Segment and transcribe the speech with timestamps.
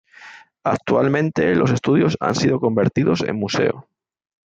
[0.63, 3.87] Actualmente los estudios han sido convertidos en museo.